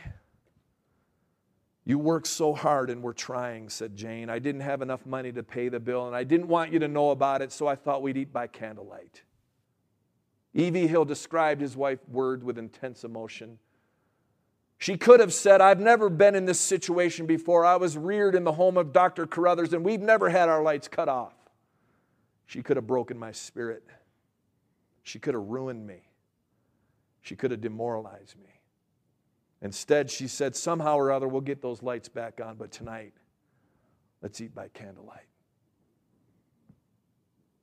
[1.85, 4.29] You work so hard and we're trying, said Jane.
[4.29, 6.87] I didn't have enough money to pay the bill and I didn't want you to
[6.87, 9.23] know about it, so I thought we'd eat by candlelight.
[10.53, 10.87] E.V.
[10.87, 13.59] Hill described his wife's word with intense emotion.
[14.77, 17.65] She could have said, I've never been in this situation before.
[17.65, 19.25] I was reared in the home of Dr.
[19.25, 21.33] Carruthers and we've never had our lights cut off.
[22.45, 23.83] She could have broken my spirit.
[25.03, 26.09] She could have ruined me.
[27.21, 28.49] She could have demoralized me.
[29.61, 33.13] Instead, she said, somehow or other, we'll get those lights back on, but tonight,
[34.21, 35.27] let's eat by candlelight.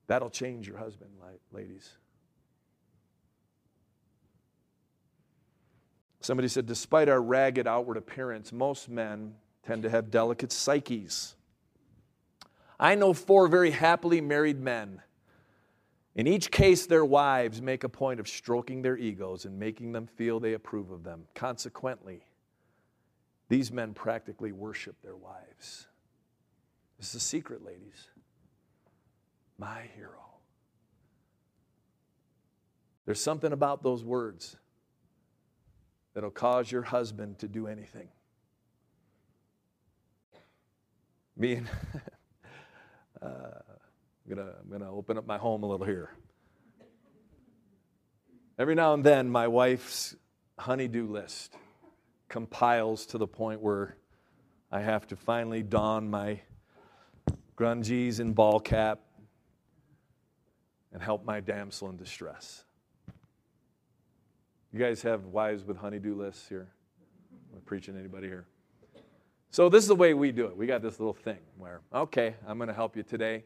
[0.07, 1.11] That'll change your husband,
[1.53, 1.91] ladies.
[6.21, 11.35] Somebody said, despite our ragged outward appearance, most men tend to have delicate psyches.
[12.79, 15.03] I know four very happily married men
[16.15, 20.07] in each case, their wives make a point of stroking their egos and making them
[20.07, 21.27] feel they approve of them.
[21.35, 22.25] Consequently,
[23.49, 25.87] these men practically worship their wives.
[26.99, 28.09] This is a secret, ladies.
[29.57, 30.11] My hero.
[33.07, 34.57] There's something about those words
[36.21, 38.07] that'll cause your husband to do anything.
[41.35, 41.67] Me and.
[43.23, 46.11] uh, I'm gonna, I'm gonna open up my home a little here.
[48.59, 50.15] Every now and then, my wife's
[50.59, 51.57] honeydew list
[52.29, 53.97] compiles to the point where
[54.71, 56.43] I have to finally don my
[57.57, 59.01] grungies and ball cap
[60.93, 62.65] and help my damsel in distress.
[64.73, 66.69] You guys have wives with honeydew lists here?
[67.53, 68.47] Am I preaching anybody here?
[69.51, 70.57] So this is the way we do it.
[70.57, 73.43] We got this little thing where, okay, I'm going to help you today.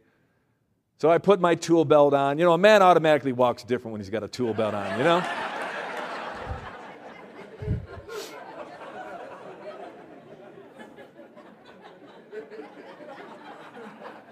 [0.98, 2.38] So I put my tool belt on.
[2.38, 5.04] You know, a man automatically walks different when he's got a tool belt on, you
[5.04, 5.20] know?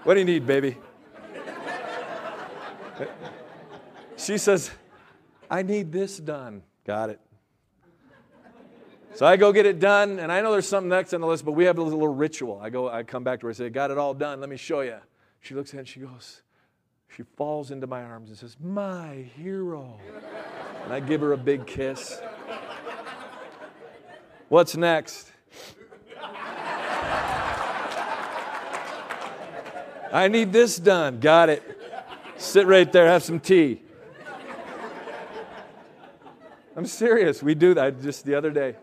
[0.05, 0.77] what do you need, baby?
[4.19, 4.71] She says,
[5.51, 6.63] I need this done.
[6.85, 7.21] Got it.
[9.15, 11.45] So I go get it done, and I know there's something next on the list,
[11.45, 12.59] but we have a little ritual.
[12.63, 14.41] I go, I come back to her, I say, Got it all done.
[14.41, 14.97] Let me show you.
[15.41, 16.41] She looks at it and she goes,
[17.15, 20.01] she falls into my arms and says, My hero.
[20.85, 22.21] And I give her a big kiss.
[24.49, 25.31] What's next?
[30.13, 31.21] I need this done.
[31.21, 31.63] Got it.
[32.37, 33.83] Sit right there, have some tea.
[36.77, 37.43] I'm serious.
[37.43, 38.77] We do that just the other day.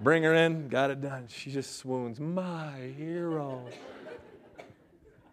[0.00, 1.26] Bring her in, got it done.
[1.28, 2.20] She just swoons.
[2.20, 3.64] My hero.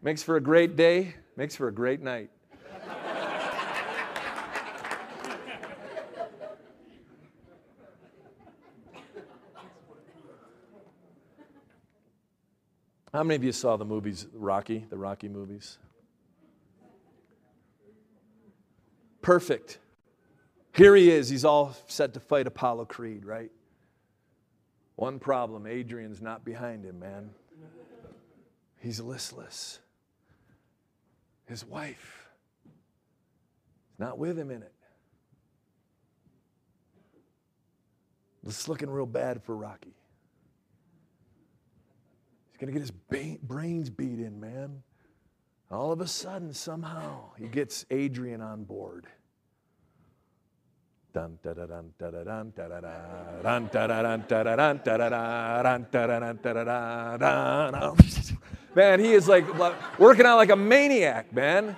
[0.01, 2.29] Makes for a great day, makes for a great night.
[13.13, 15.77] How many of you saw the movies Rocky, the Rocky movies?
[19.21, 19.77] Perfect.
[20.73, 21.29] Here he is.
[21.29, 23.51] He's all set to fight Apollo Creed, right?
[24.95, 27.29] One problem Adrian's not behind him, man.
[28.79, 29.79] He's listless
[31.45, 32.27] his wife
[33.91, 34.73] is not with him in it.
[38.45, 39.95] It's looking real bad for Rocky.
[42.49, 44.83] He's going to get his ba- brains beat in, man.
[45.71, 49.07] All of a sudden, somehow, he gets Adrian on board.
[58.75, 59.45] Man, he is like
[59.99, 61.75] working out like a maniac, man.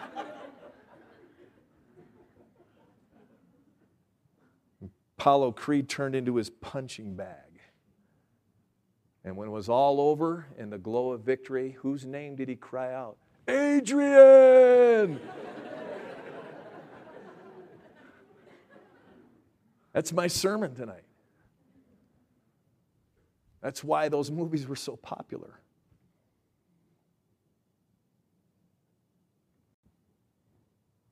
[5.17, 7.45] Apollo Creed turned into his punching bag.
[9.23, 12.55] And when it was all over in the glow of victory, whose name did he
[12.55, 13.17] cry out?
[13.47, 15.19] Adrian!
[19.95, 21.05] That's my sermon tonight.
[23.61, 25.61] That's why those movies were so popular.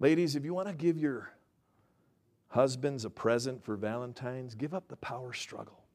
[0.02, 1.32] Ladies, if you want to give your
[2.50, 5.86] husbands a present for Valentine's, give up the power struggle.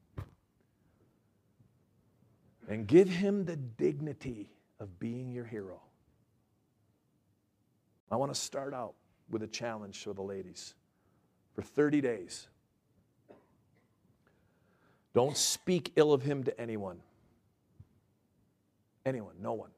[2.67, 5.79] And give him the dignity of being your hero.
[8.09, 8.95] I want to start out
[9.29, 10.73] with a challenge for the ladies
[11.53, 12.47] for 30 days.
[15.13, 16.99] Don't speak ill of him to anyone.
[19.05, 19.71] Anyone, no one.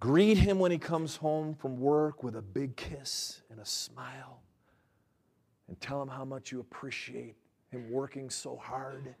[0.00, 4.40] Greet him when he comes home from work with a big kiss and a smile.
[5.68, 7.36] And tell him how much you appreciate
[7.70, 9.14] him working so hard.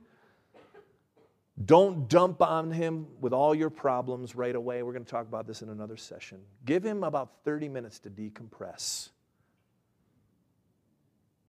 [1.64, 4.82] Don't dump on him with all your problems right away.
[4.82, 6.40] We're going to talk about this in another session.
[6.64, 9.10] Give him about 30 minutes to decompress.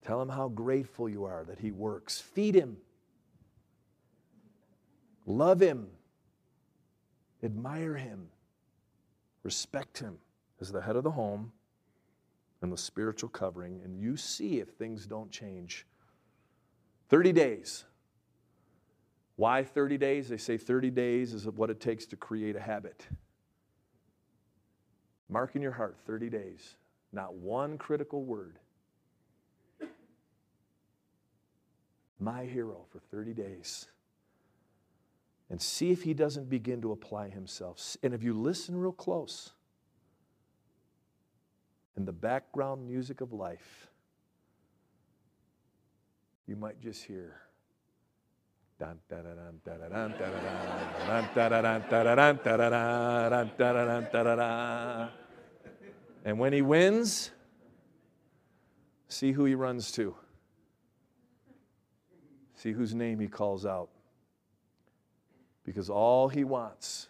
[0.06, 2.20] Tell him how grateful you are that he works.
[2.20, 2.78] Feed him.
[5.26, 5.88] Love him.
[7.44, 8.30] Admire him.
[9.44, 10.18] Respect him
[10.60, 11.52] as the head of the home
[12.62, 15.86] and the spiritual covering, and you see if things don't change.
[17.10, 17.86] 30 days.
[19.36, 20.30] Why 30 days?
[20.30, 23.08] They say 30 days is what it takes to create a habit.
[25.30, 26.76] Mark in your heart 30 days,
[27.12, 28.58] not one critical word.
[32.20, 33.88] My hero for 30 days.
[35.50, 37.96] And see if he doesn't begin to apply himself.
[38.04, 39.54] And if you listen real close,
[41.98, 43.88] in the background music of life,
[46.46, 47.42] you might just hear.
[56.26, 57.32] And when he wins,
[59.08, 60.16] see who he runs to.
[62.58, 63.90] See whose name he calls out.
[65.64, 67.08] Because all he wants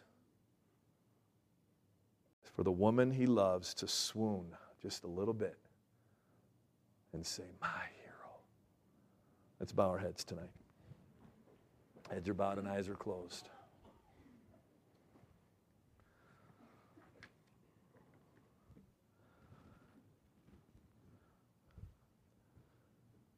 [2.44, 4.46] is for the woman he loves to swoon
[4.82, 5.58] just a little bit
[7.14, 7.68] and say, My
[8.04, 8.36] hero.
[9.60, 10.50] Let's bow our heads tonight.
[12.12, 13.48] Heads are bowed and eyes are closed.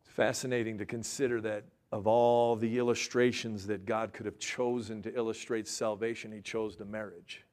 [0.02, 5.16] It's fascinating to consider that of all the illustrations that God could have chosen to
[5.16, 7.44] illustrate salvation, He chose the marriage.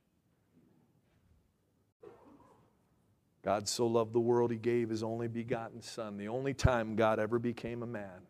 [3.43, 6.17] God so loved the world, He gave His only begotten Son.
[6.17, 8.27] The only time God ever became a man,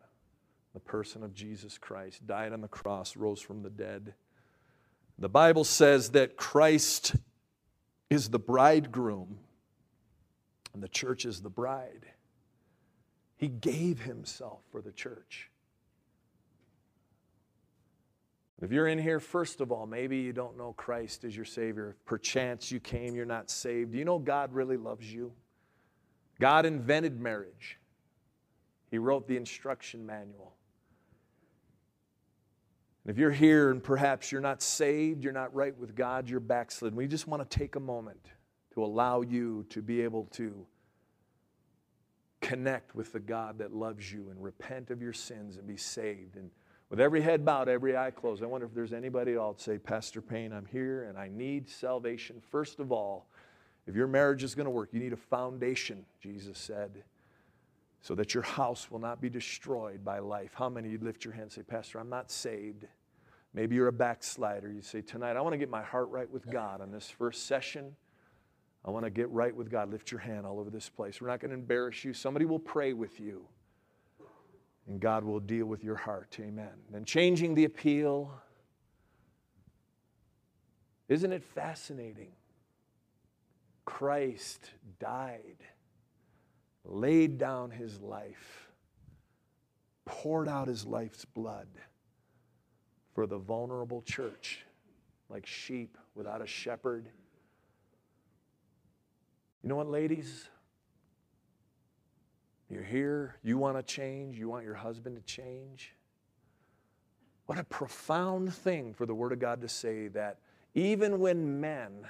[0.74, 4.14] the person of Jesus Christ, died on the cross, rose from the dead.
[5.18, 7.16] The Bible says that Christ
[8.10, 9.38] is the bridegroom
[10.74, 12.06] and the church is the bride.
[13.36, 15.50] He gave Himself for the church.
[18.62, 21.94] If you're in here, first of all, maybe you don't know Christ as your Savior.
[22.06, 23.92] Perchance you came, you're not saved.
[23.92, 25.32] Do you know God really loves you?
[26.40, 27.78] God invented marriage,
[28.90, 30.54] He wrote the instruction manual.
[33.04, 36.40] And if you're here and perhaps you're not saved, you're not right with God, you're
[36.40, 38.30] backslidden, we just want to take a moment
[38.74, 40.66] to allow you to be able to
[42.40, 46.36] connect with the God that loves you and repent of your sins and be saved.
[46.36, 46.50] And
[46.90, 50.22] with every head bowed, every eye closed, I wonder if there's anybody else say, Pastor
[50.22, 52.40] Payne, I'm here and I need salvation.
[52.50, 53.26] First of all,
[53.86, 57.02] if your marriage is going to work, you need a foundation, Jesus said,
[58.00, 60.52] so that your house will not be destroyed by life.
[60.54, 62.86] How many you'd lift your hand and say, Pastor, I'm not saved?
[63.52, 64.70] Maybe you're a backslider.
[64.70, 67.46] You say, Tonight, I want to get my heart right with God on this first
[67.46, 67.96] session.
[68.84, 69.90] I want to get right with God.
[69.90, 71.20] Lift your hand all over this place.
[71.20, 72.12] We're not going to embarrass you.
[72.12, 73.46] Somebody will pray with you
[74.86, 76.36] and God will deal with your heart.
[76.40, 76.72] Amen.
[76.94, 78.30] And changing the appeal.
[81.08, 82.32] Isn't it fascinating?
[83.84, 85.56] Christ died,
[86.84, 88.68] laid down his life,
[90.04, 91.68] poured out his life's blood
[93.14, 94.64] for the vulnerable church
[95.28, 97.08] like sheep without a shepherd.
[99.62, 100.48] You know what, ladies?
[102.68, 105.94] You're here, you want to change, you want your husband to change.
[107.46, 110.38] What a profound thing for the Word of God to say that
[110.74, 112.06] even when men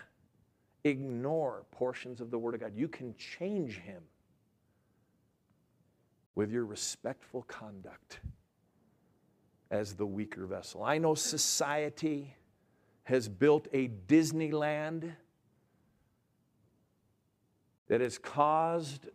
[0.84, 4.02] ignore portions of the Word of God, you can change him
[6.34, 8.20] with your respectful conduct
[9.70, 10.82] as the weaker vessel.
[10.82, 12.34] I know society
[13.04, 15.12] has built a Disneyland
[17.88, 19.06] that has caused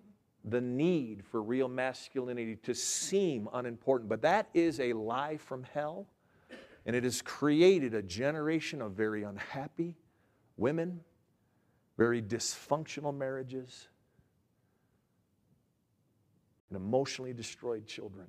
[0.43, 4.09] the need for real masculinity to seem unimportant.
[4.09, 6.07] But that is a lie from hell,
[6.85, 9.95] and it has created a generation of very unhappy
[10.57, 11.01] women,
[11.97, 13.87] very dysfunctional marriages,
[16.69, 18.27] and emotionally destroyed children.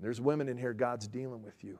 [0.00, 1.78] There's women in here, God's dealing with you.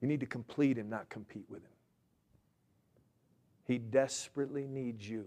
[0.00, 1.70] You need to complete Him, not compete with Him.
[3.68, 5.26] He desperately needs you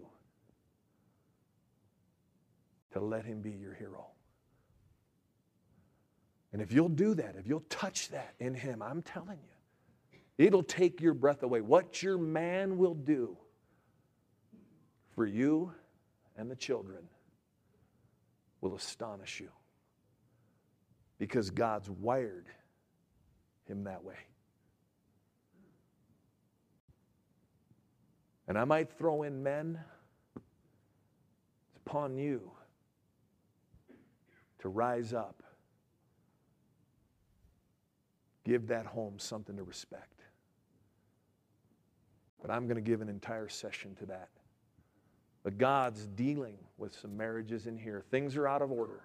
[2.91, 4.07] to let Him be your hero.
[6.51, 10.63] And if you'll do that, if you'll touch that in Him, I'm telling you, it'll
[10.63, 11.61] take your breath away.
[11.61, 13.37] What your man will do
[15.15, 15.71] for you
[16.35, 17.03] and the children
[18.59, 19.49] will astonish you
[21.19, 22.47] because God's wired
[23.65, 24.15] him that way.
[28.51, 29.79] And I might throw in men,
[30.35, 32.51] it's upon you
[34.59, 35.41] to rise up.
[38.43, 40.23] Give that home something to respect.
[42.41, 44.27] But I'm going to give an entire session to that.
[45.43, 48.03] But God's dealing with some marriages in here.
[48.11, 49.03] Things are out of order.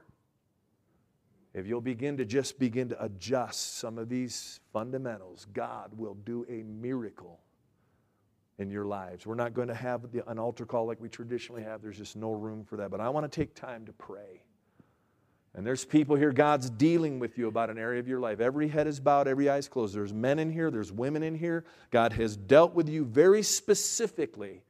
[1.55, 6.45] If you'll begin to just begin to adjust some of these fundamentals, God will do
[6.49, 7.39] a miracle
[8.59, 9.27] in your lives.
[9.27, 11.83] We're not going to have the, an altar call like we traditionally have.
[11.83, 12.91] There's just no room for that.
[12.91, 14.43] But I want to take time to pray.
[15.55, 18.41] And there's people here, God's dealing with you about an area of your life.
[18.41, 19.95] Every head is bowed, every eye is closed.
[19.95, 21.65] There's men in here, there's women in here.
[21.91, 24.63] God has dealt with you very specifically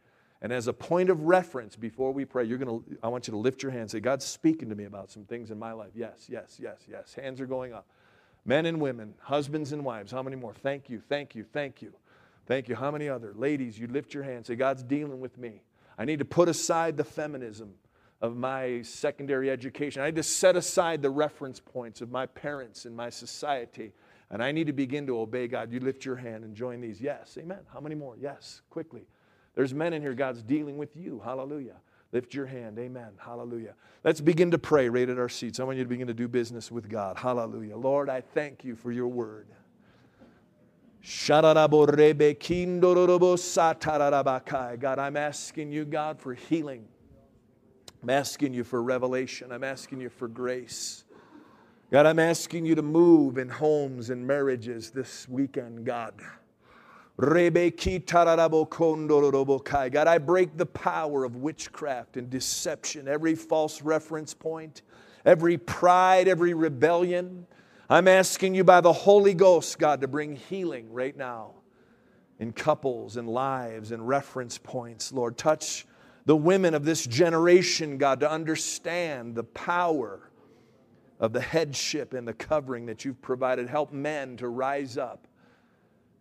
[0.42, 3.38] and as a point of reference before we pray, you're to I want you to
[3.38, 5.90] lift your hand and say, God's speaking to me about some things in my life.
[5.94, 7.14] Yes, yes, yes, yes.
[7.14, 7.86] Hands are going up.
[8.44, 10.54] Men and women, husbands and wives, how many more?
[10.54, 11.92] Thank you, thank you, thank you.
[12.46, 12.76] Thank you.
[12.76, 13.32] How many other?
[13.34, 14.46] Ladies, you lift your hand.
[14.46, 15.62] Say, God's dealing with me.
[15.98, 17.74] I need to put aside the feminism
[18.20, 20.02] of my secondary education.
[20.02, 23.92] I need to set aside the reference points of my parents and my society.
[24.30, 25.72] And I need to begin to obey God.
[25.72, 27.00] You lift your hand and join these.
[27.00, 27.36] Yes.
[27.38, 27.60] Amen.
[27.72, 28.16] How many more?
[28.18, 28.62] Yes.
[28.70, 29.06] Quickly.
[29.54, 31.20] There's men in here, God's dealing with you.
[31.24, 31.76] Hallelujah.
[32.12, 32.78] Lift your hand.
[32.78, 33.10] Amen.
[33.18, 33.74] Hallelujah.
[34.04, 35.60] Let's begin to pray right at our seats.
[35.60, 37.16] I want you to begin to do business with God.
[37.16, 37.76] Hallelujah.
[37.76, 39.48] Lord, I thank you for your word.
[44.80, 46.84] God, I'm asking you, God, for healing.
[48.02, 49.52] I'm asking you for revelation.
[49.52, 51.04] I'm asking you for grace.
[51.92, 56.14] God, I'm asking you to move in homes and marriages this weekend, God.
[59.92, 64.82] God, I break the power of witchcraft and deception, every false reference point,
[65.24, 67.46] every pride, every rebellion.
[67.88, 71.52] I'm asking you by the Holy Ghost, God, to bring healing right now
[72.38, 75.12] in couples and lives and reference points.
[75.12, 75.86] Lord, touch
[76.24, 80.30] the women of this generation, God, to understand the power
[81.20, 83.68] of the headship and the covering that you've provided.
[83.68, 85.28] Help men to rise up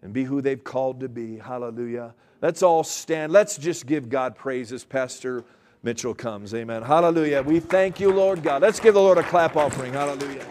[0.04, 1.38] and be who they've called to be.
[1.38, 2.14] Hallelujah.
[2.42, 3.34] Let's all stand.
[3.34, 5.44] Let's just give God praise as Pastor
[5.82, 6.54] Mitchell comes.
[6.54, 6.84] Amen.
[6.84, 7.42] Hallelujah.
[7.42, 8.62] We thank you, Lord God.
[8.62, 9.94] Let's give the Lord a clap offering.
[9.94, 10.46] Hallelujah.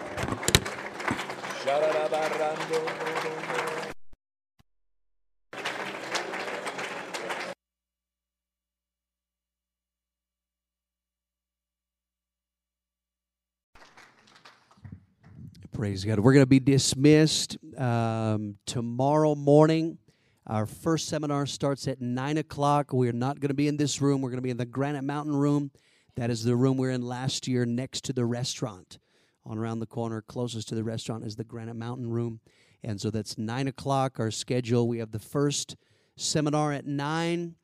[15.73, 16.21] Praise God.
[16.21, 19.99] We're going to be dismissed um, tomorrow morning.
[20.47, 22.93] Our first seminar starts at 9 o'clock.
[22.93, 24.21] We're not going to be in this room.
[24.21, 25.73] We're going to be in the Granite Mountain room.
[26.15, 28.99] That is the room we are in last year next to the restaurant.
[29.47, 32.41] On around the corner, closest to the restaurant, is the Granite Mountain room.
[32.83, 34.89] And so that's 9 o'clock, our schedule.
[34.89, 35.77] We have the first
[36.17, 37.55] seminar at 9.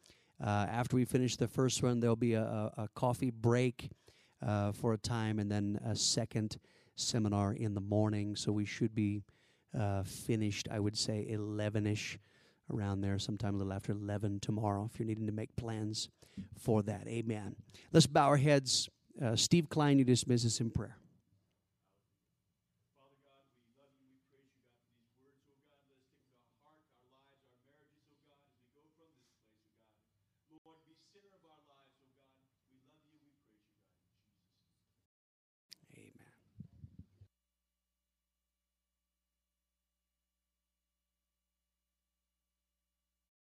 [0.42, 2.42] Uh, after we finish the first one, there'll be a,
[2.76, 3.90] a, coffee break
[4.46, 6.56] uh, for a time and then a second
[6.96, 9.22] seminar in the morning, so we should be
[9.78, 12.18] uh, finished, I would say, 11 ish,
[12.72, 16.08] around there, sometime a little after 11 tomorrow, if you're needing to make plans
[16.58, 17.06] for that.
[17.06, 17.56] Amen.
[17.92, 18.88] Let's bow our heads.
[19.22, 20.99] Uh, Steve Klein, you dismiss us in prayer.